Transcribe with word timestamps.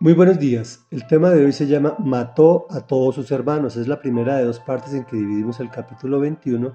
Muy 0.00 0.12
buenos 0.12 0.38
días. 0.38 0.86
El 0.92 1.08
tema 1.08 1.30
de 1.30 1.44
hoy 1.44 1.50
se 1.50 1.66
llama 1.66 1.96
Mató 1.98 2.68
a 2.70 2.82
todos 2.82 3.16
sus 3.16 3.32
hermanos. 3.32 3.76
Es 3.76 3.88
la 3.88 3.98
primera 3.98 4.36
de 4.36 4.44
dos 4.44 4.60
partes 4.60 4.94
en 4.94 5.04
que 5.04 5.16
dividimos 5.16 5.58
el 5.58 5.70
capítulo 5.70 6.20
21 6.20 6.72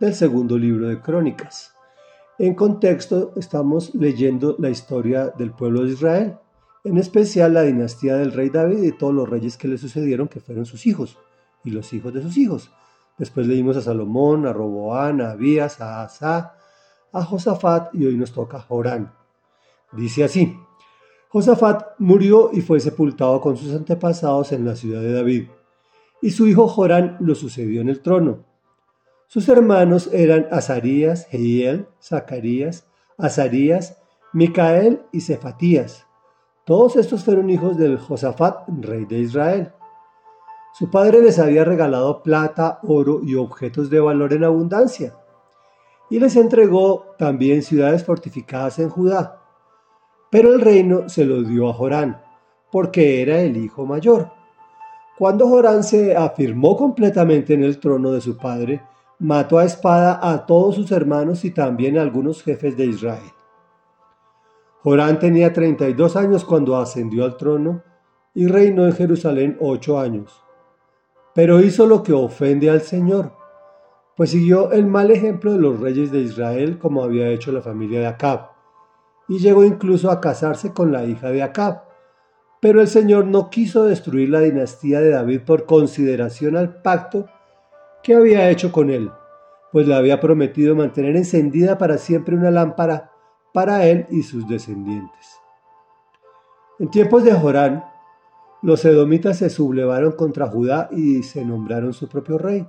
del 0.00 0.14
segundo 0.16 0.58
libro 0.58 0.88
de 0.88 1.00
Crónicas. 1.00 1.76
En 2.40 2.56
contexto 2.56 3.32
estamos 3.36 3.94
leyendo 3.94 4.56
la 4.58 4.68
historia 4.68 5.28
del 5.28 5.52
pueblo 5.52 5.84
de 5.84 5.92
Israel, 5.92 6.38
en 6.82 6.98
especial 6.98 7.54
la 7.54 7.62
dinastía 7.62 8.16
del 8.16 8.32
rey 8.32 8.50
David 8.50 8.82
y 8.82 8.90
todos 8.90 9.14
los 9.14 9.28
reyes 9.28 9.56
que 9.56 9.68
le 9.68 9.78
sucedieron 9.78 10.26
que 10.26 10.40
fueron 10.40 10.66
sus 10.66 10.88
hijos 10.88 11.18
y 11.62 11.70
los 11.70 11.92
hijos 11.92 12.12
de 12.14 12.22
sus 12.22 12.36
hijos. 12.36 12.72
Después 13.16 13.46
leímos 13.46 13.76
a 13.76 13.82
Salomón, 13.82 14.44
a 14.44 14.52
Roboán, 14.52 15.20
a 15.20 15.30
Abías, 15.30 15.80
a 15.80 16.02
Asa, 16.02 16.56
a 17.12 17.22
Josafat 17.22 17.94
y 17.94 18.06
hoy 18.06 18.16
nos 18.16 18.32
toca 18.32 18.56
a 18.56 18.62
Jorán. 18.62 19.12
Dice 19.92 20.24
así. 20.24 20.65
Josafat 21.36 21.96
murió 21.98 22.48
y 22.50 22.62
fue 22.62 22.80
sepultado 22.80 23.42
con 23.42 23.58
sus 23.58 23.74
antepasados 23.74 24.52
en 24.52 24.64
la 24.64 24.74
ciudad 24.74 25.02
de 25.02 25.12
David, 25.12 25.48
y 26.22 26.30
su 26.30 26.46
hijo 26.46 26.66
Jorán 26.66 27.18
lo 27.20 27.34
sucedió 27.34 27.82
en 27.82 27.90
el 27.90 28.00
trono. 28.00 28.46
Sus 29.26 29.46
hermanos 29.50 30.08
eran 30.14 30.48
Azarías, 30.50 31.26
Jehiel, 31.26 31.88
Zacarías, 32.02 32.86
Azarías, 33.18 33.98
Micael 34.32 35.02
y 35.12 35.20
Cefatías. 35.20 36.06
Todos 36.64 36.96
estos 36.96 37.22
fueron 37.22 37.50
hijos 37.50 37.76
del 37.76 37.98
Josafat, 37.98 38.66
rey 38.80 39.04
de 39.04 39.18
Israel. 39.18 39.72
Su 40.72 40.90
padre 40.90 41.20
les 41.20 41.38
había 41.38 41.66
regalado 41.66 42.22
plata, 42.22 42.80
oro 42.82 43.20
y 43.22 43.34
objetos 43.34 43.90
de 43.90 44.00
valor 44.00 44.32
en 44.32 44.44
abundancia, 44.44 45.12
y 46.08 46.18
les 46.18 46.34
entregó 46.34 47.14
también 47.18 47.62
ciudades 47.62 48.04
fortificadas 48.04 48.78
en 48.78 48.88
Judá 48.88 49.42
pero 50.36 50.52
el 50.52 50.60
reino 50.60 51.08
se 51.08 51.24
lo 51.24 51.42
dio 51.42 51.70
a 51.70 51.72
Jorán, 51.72 52.20
porque 52.70 53.22
era 53.22 53.40
el 53.40 53.56
hijo 53.56 53.86
mayor. 53.86 54.32
Cuando 55.16 55.48
Jorán 55.48 55.82
se 55.82 56.14
afirmó 56.14 56.76
completamente 56.76 57.54
en 57.54 57.64
el 57.64 57.80
trono 57.80 58.12
de 58.12 58.20
su 58.20 58.36
padre, 58.36 58.82
mató 59.18 59.56
a 59.56 59.64
espada 59.64 60.20
a 60.22 60.44
todos 60.44 60.74
sus 60.74 60.92
hermanos 60.92 61.42
y 61.46 61.52
también 61.52 61.96
a 61.96 62.02
algunos 62.02 62.42
jefes 62.42 62.76
de 62.76 62.84
Israel. 62.84 63.32
Jorán 64.82 65.18
tenía 65.18 65.54
32 65.54 66.16
años 66.16 66.44
cuando 66.44 66.76
ascendió 66.76 67.24
al 67.24 67.38
trono 67.38 67.82
y 68.34 68.46
reinó 68.46 68.84
en 68.84 68.92
Jerusalén 68.92 69.56
ocho 69.58 69.98
años. 69.98 70.44
Pero 71.34 71.60
hizo 71.60 71.86
lo 71.86 72.02
que 72.02 72.12
ofende 72.12 72.68
al 72.68 72.82
Señor, 72.82 73.32
pues 74.18 74.32
siguió 74.32 74.70
el 74.72 74.84
mal 74.84 75.10
ejemplo 75.10 75.52
de 75.52 75.60
los 75.60 75.80
reyes 75.80 76.12
de 76.12 76.20
Israel 76.20 76.78
como 76.78 77.02
había 77.02 77.30
hecho 77.30 77.52
la 77.52 77.62
familia 77.62 78.00
de 78.00 78.06
Acab 78.08 78.55
y 79.28 79.38
llegó 79.38 79.64
incluso 79.64 80.10
a 80.10 80.20
casarse 80.20 80.72
con 80.72 80.92
la 80.92 81.04
hija 81.04 81.30
de 81.30 81.42
Acab. 81.42 81.82
Pero 82.60 82.80
el 82.80 82.88
Señor 82.88 83.26
no 83.26 83.50
quiso 83.50 83.84
destruir 83.84 84.30
la 84.30 84.40
dinastía 84.40 85.00
de 85.00 85.10
David 85.10 85.42
por 85.42 85.66
consideración 85.66 86.56
al 86.56 86.80
pacto 86.82 87.26
que 88.02 88.14
había 88.14 88.48
hecho 88.50 88.72
con 88.72 88.90
él, 88.90 89.10
pues 89.72 89.86
le 89.86 89.94
había 89.94 90.20
prometido 90.20 90.74
mantener 90.74 91.16
encendida 91.16 91.76
para 91.76 91.98
siempre 91.98 92.36
una 92.36 92.50
lámpara 92.50 93.12
para 93.52 93.84
él 93.86 94.06
y 94.10 94.22
sus 94.22 94.48
descendientes. 94.48 95.40
En 96.78 96.90
tiempos 96.90 97.24
de 97.24 97.32
Jorán, 97.32 97.84
los 98.62 98.84
edomitas 98.84 99.38
se 99.38 99.50
sublevaron 99.50 100.12
contra 100.12 100.46
Judá 100.46 100.88
y 100.92 101.22
se 101.22 101.44
nombraron 101.44 101.92
su 101.92 102.08
propio 102.08 102.38
rey. 102.38 102.66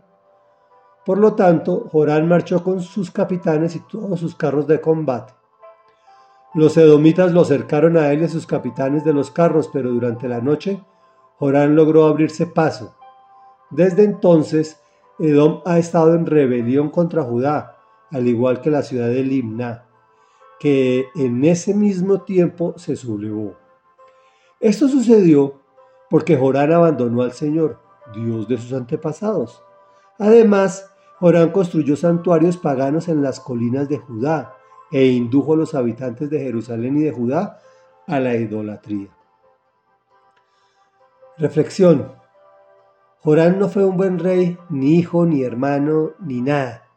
Por 1.06 1.18
lo 1.18 1.36
tanto, 1.36 1.88
Jorán 1.92 2.28
marchó 2.28 2.64
con 2.64 2.82
sus 2.82 3.12
capitanes 3.12 3.76
y 3.76 3.80
todos 3.88 4.20
sus 4.20 4.36
carros 4.36 4.68
de 4.68 4.82
combate 4.82 5.37
los 6.58 6.76
edomitas 6.76 7.34
lo 7.34 7.46
cercaron 7.46 7.98
a 7.98 8.12
él 8.12 8.22
y 8.22 8.24
a 8.24 8.30
sus 8.30 8.48
capitanes 8.48 9.04
de 9.04 9.14
los 9.14 9.30
carros, 9.30 9.70
pero 9.72 9.92
durante 9.92 10.28
la 10.28 10.42
noche 10.42 10.84
Jorán 11.38 11.76
logró 11.76 12.06
abrirse 12.06 12.48
paso. 12.48 12.96
Desde 13.70 14.04
entonces, 14.04 14.82
Edom 15.20 15.62
ha 15.66 15.78
estado 15.78 16.16
en 16.16 16.26
rebelión 16.26 16.90
contra 16.90 17.22
Judá, 17.22 17.78
al 18.12 18.28
igual 18.28 18.62
que 18.62 18.72
la 18.72 18.82
ciudad 18.82 19.06
de 19.06 19.24
Limna, 19.24 19.86
que 20.60 21.06
en 21.14 21.46
ese 21.46 21.76
mismo 21.76 22.22
tiempo 22.22 22.74
se 22.76 22.96
sublevó. 22.96 23.54
Esto 24.60 24.88
sucedió 24.88 25.62
porque 26.10 26.38
Jorán 26.38 26.74
abandonó 26.74 27.22
al 27.22 27.34
Señor, 27.34 27.78
Dios 28.16 28.48
de 28.48 28.58
sus 28.58 28.74
antepasados. 28.74 29.62
Además, 30.18 30.92
Jorán 31.20 31.52
construyó 31.52 31.96
santuarios 31.96 32.58
paganos 32.58 33.10
en 33.10 33.22
las 33.22 33.40
colinas 33.40 33.88
de 33.90 34.00
Judá, 34.00 34.57
e 34.92 35.08
indujo 35.08 35.54
a 35.54 35.58
los 35.58 35.76
habitantes 35.76 36.30
de 36.30 36.40
Jerusalén 36.40 36.98
y 36.98 37.04
de 37.04 37.12
Judá 37.12 37.60
a 38.08 38.20
la 38.20 38.36
idolatría. 38.36 39.10
Reflexión. 41.38 42.12
Jorán 43.20 43.60
no 43.60 43.68
fue 43.68 43.84
un 43.84 43.98
buen 43.98 44.20
rey, 44.20 44.58
ni 44.70 44.96
hijo, 44.96 45.26
ni 45.26 45.44
hermano, 45.44 46.12
ni 46.20 46.42
nada. 46.42 46.88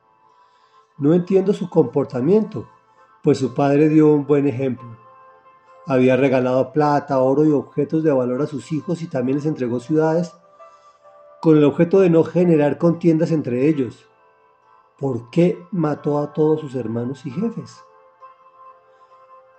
No 0.98 1.14
entiendo 1.14 1.52
su 1.52 1.68
comportamiento, 1.68 2.68
pues 3.22 3.38
su 3.38 3.54
padre 3.54 3.88
dio 3.88 4.12
un 4.12 4.26
buen 4.26 4.46
ejemplo. 4.46 4.96
Había 5.86 6.16
regalado 6.16 6.72
plata, 6.72 7.20
oro 7.20 7.44
y 7.44 7.50
objetos 7.50 8.02
de 8.04 8.12
valor 8.12 8.42
a 8.42 8.46
sus 8.46 8.70
hijos 8.70 9.02
y 9.02 9.08
también 9.08 9.38
les 9.38 9.46
entregó 9.46 9.80
ciudades 9.80 10.32
con 11.40 11.56
el 11.56 11.64
objeto 11.64 12.00
de 12.00 12.10
no 12.10 12.22
generar 12.22 12.76
contiendas 12.76 13.32
entre 13.32 13.66
ellos. 13.66 14.09
¿Por 15.00 15.30
qué 15.30 15.66
mató 15.70 16.18
a 16.18 16.32
todos 16.34 16.60
sus 16.60 16.74
hermanos 16.74 17.24
y 17.24 17.30
jefes? 17.30 17.82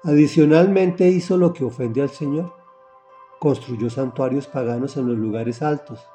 Adicionalmente 0.04 1.08
hizo 1.10 1.36
lo 1.36 1.52
que 1.52 1.66
ofende 1.66 2.02
al 2.02 2.10
Señor. 2.10 2.54
Construyó 3.40 3.90
santuarios 3.90 4.48
paganos 4.48 4.98
en 4.98 5.08
los 5.08 5.18
lugares 5.18 5.62
altos. 5.64 6.08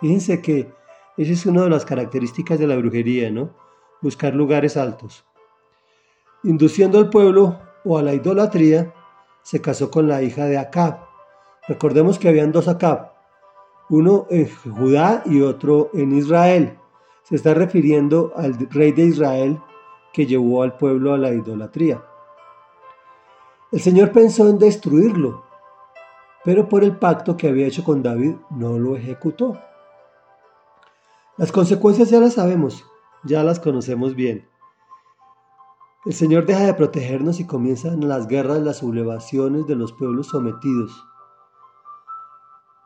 Fíjense 0.00 0.40
que 0.40 0.72
esa 1.18 1.32
es 1.32 1.46
una 1.46 1.62
de 1.64 1.70
las 1.70 1.84
características 1.84 2.58
de 2.58 2.66
la 2.66 2.76
brujería, 2.76 3.30
¿no? 3.30 3.50
Buscar 4.00 4.34
lugares 4.34 4.78
altos. 4.78 5.24
Induciendo 6.42 6.98
al 6.98 7.10
pueblo 7.10 7.58
o 7.84 7.98
a 7.98 8.02
la 8.02 8.14
idolatría, 8.14 8.94
se 9.42 9.60
casó 9.60 9.90
con 9.90 10.08
la 10.08 10.22
hija 10.22 10.46
de 10.46 10.56
Acab. 10.58 10.98
Recordemos 11.68 12.18
que 12.18 12.28
habían 12.28 12.52
dos 12.52 12.68
Acab, 12.68 13.12
uno 13.90 14.26
en 14.30 14.48
Judá 14.48 15.22
y 15.26 15.42
otro 15.42 15.90
en 15.92 16.16
Israel 16.16 16.78
se 17.32 17.36
está 17.36 17.54
refiriendo 17.54 18.34
al 18.36 18.58
rey 18.68 18.92
de 18.92 19.04
Israel 19.04 19.58
que 20.12 20.26
llevó 20.26 20.62
al 20.62 20.76
pueblo 20.76 21.14
a 21.14 21.16
la 21.16 21.32
idolatría. 21.32 22.04
El 23.70 23.80
Señor 23.80 24.12
pensó 24.12 24.50
en 24.50 24.58
destruirlo, 24.58 25.42
pero 26.44 26.68
por 26.68 26.84
el 26.84 26.98
pacto 26.98 27.38
que 27.38 27.48
había 27.48 27.66
hecho 27.66 27.84
con 27.84 28.02
David 28.02 28.34
no 28.50 28.78
lo 28.78 28.96
ejecutó. 28.96 29.58
Las 31.38 31.50
consecuencias 31.50 32.10
ya 32.10 32.20
las 32.20 32.34
sabemos, 32.34 32.84
ya 33.24 33.42
las 33.42 33.60
conocemos 33.60 34.14
bien. 34.14 34.46
El 36.04 36.12
Señor 36.12 36.44
deja 36.44 36.66
de 36.66 36.74
protegernos 36.74 37.40
y 37.40 37.46
comienzan 37.46 38.06
las 38.06 38.26
guerras, 38.26 38.60
las 38.60 38.76
sublevaciones 38.76 39.66
de 39.66 39.76
los 39.76 39.94
pueblos 39.94 40.26
sometidos. 40.26 41.02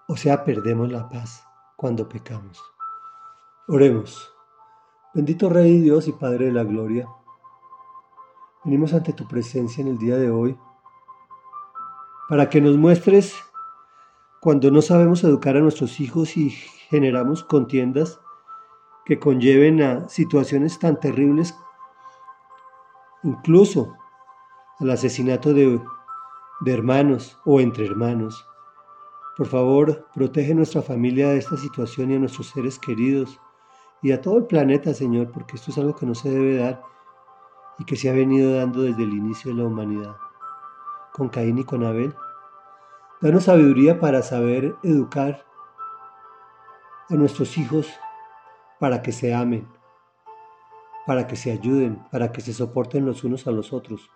O 0.07 0.17
sea, 0.17 0.45
perdemos 0.45 0.93
la 0.93 1.09
paz 1.09 1.43
cuando 1.75 2.09
pecamos. 2.09 2.63
Oremos. 3.67 4.36
Bendito 5.17 5.49
Rey 5.49 5.81
Dios 5.81 6.09
y 6.09 6.13
Padre 6.13 6.45
de 6.45 6.53
la 6.53 6.63
Gloria, 6.63 7.09
venimos 8.65 8.93
ante 8.93 9.15
tu 9.15 9.27
presencia 9.27 9.81
en 9.81 9.89
el 9.89 9.97
día 9.97 10.19
de 10.19 10.29
hoy 10.29 10.59
para 12.29 12.51
que 12.51 12.61
nos 12.61 12.77
muestres 12.77 13.35
cuando 14.43 14.71
no 14.71 14.83
sabemos 14.83 15.25
educar 15.25 15.57
a 15.57 15.61
nuestros 15.61 16.01
hijos 16.01 16.37
y 16.37 16.51
generamos 16.51 17.45
contiendas 17.45 18.21
que 19.07 19.19
conlleven 19.19 19.81
a 19.81 20.07
situaciones 20.07 20.79
tan 20.79 21.01
terribles, 21.01 21.57
incluso 23.23 23.95
al 24.81 24.91
asesinato 24.91 25.55
de, 25.55 25.81
hermanos 26.67 27.41
o 27.47 27.63
entre 27.63 27.87
hermanos. 27.87 28.47
Por 29.39 29.47
favor, 29.47 30.09
protege 30.15 30.55
nuestra 30.55 30.83
familia 30.83 31.31
de 31.31 31.39
esta 31.39 31.57
situación 31.57 32.11
y 32.11 32.17
a 32.17 32.19
nuestros 32.19 32.49
seres 32.49 32.79
queridos 32.79 33.41
y 34.03 34.13
a 34.13 34.21
todo 34.21 34.39
el 34.39 34.47
planeta, 34.47 34.95
Señor, 34.95 35.31
porque 35.33 35.57
esto 35.57 35.71
es 35.71 35.79
algo 35.79 35.97
que 35.97 36.07
no 36.07 36.15
se 36.15 36.31
debe 36.31 36.57
dar 36.57 36.83
y 37.79 37.85
que 37.85 37.97
se 37.97 38.09
ha 38.09 38.13
venido 38.13 38.55
dando 38.55 38.83
desde 38.83 39.03
el 39.03 39.13
inicio 39.13 39.51
de 39.51 39.63
la 39.63 39.69
humanidad, 39.69 40.17
con 41.13 41.29
Caín 41.29 41.59
y 41.59 41.65
con 41.65 41.85
Abel. 41.85 42.15
Danos 43.21 43.45
sabiduría 43.45 43.99
para 43.99 44.23
saber 44.23 44.77
educar 44.83 45.45
a 47.09 47.15
nuestros 47.15 47.57
hijos 47.59 47.89
para 48.79 49.03
que 49.03 49.13
se 49.13 49.35
amen, 49.35 49.67
para 51.07 51.27
que 51.27 51.37
se 51.37 51.53
ayuden, 51.53 52.05
para 52.11 52.33
que 52.33 52.41
se 52.41 52.53
soporten 52.53 53.07
los 53.07 53.25
unos 53.25 53.47
a 53.47 53.51
los 53.51 53.73
otros. 53.73 54.11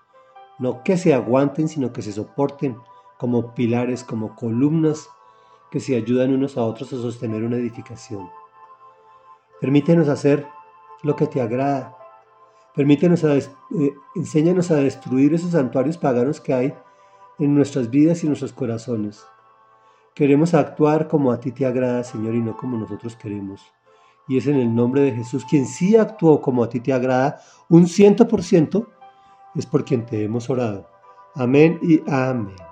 No 0.58 0.82
que 0.82 0.98
se 0.98 1.14
aguanten, 1.14 1.68
sino 1.68 1.92
que 1.92 2.02
se 2.02 2.12
soporten 2.12 2.76
como 3.18 3.54
pilares, 3.54 4.04
como 4.04 4.34
columnas 4.34 5.08
que 5.70 5.80
se 5.80 5.96
ayudan 5.96 6.34
unos 6.34 6.56
a 6.58 6.62
otros 6.62 6.92
a 6.92 6.96
sostener 6.96 7.44
una 7.44 7.56
edificación. 7.56 8.28
Permítenos 9.60 10.08
hacer 10.08 10.46
lo 11.02 11.16
que 11.16 11.26
te 11.26 11.40
agrada. 11.40 11.96
Permítenos 12.74 13.24
a, 13.24 13.36
eh, 13.36 13.48
enséñanos 14.14 14.70
a 14.70 14.76
destruir 14.76 15.34
esos 15.34 15.50
santuarios 15.52 15.98
paganos 15.98 16.40
que 16.40 16.54
hay 16.54 16.74
en 17.38 17.54
nuestras 17.54 17.90
vidas 17.90 18.22
y 18.22 18.26
nuestros 18.26 18.52
corazones. 18.52 19.24
Queremos 20.14 20.54
actuar 20.54 21.08
como 21.08 21.32
a 21.32 21.40
ti 21.40 21.52
te 21.52 21.66
agrada, 21.66 22.04
Señor, 22.04 22.34
y 22.34 22.40
no 22.40 22.56
como 22.56 22.76
nosotros 22.76 23.16
queremos. 23.16 23.62
Y 24.28 24.38
es 24.38 24.46
en 24.46 24.56
el 24.56 24.74
nombre 24.74 25.02
de 25.02 25.12
Jesús, 25.12 25.44
quien 25.44 25.66
sí 25.66 25.96
actuó 25.96 26.40
como 26.40 26.62
a 26.62 26.68
ti 26.68 26.80
te 26.80 26.92
agrada, 26.92 27.40
un 27.68 27.86
ciento 27.86 28.28
por 28.28 28.42
ciento, 28.42 28.88
es 29.54 29.66
por 29.66 29.84
quien 29.84 30.06
te 30.06 30.22
hemos 30.22 30.48
orado. 30.48 30.88
Amén 31.34 31.78
y 31.82 32.00
amén. 32.10 32.69